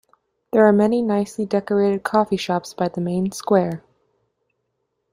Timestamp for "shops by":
2.35-2.87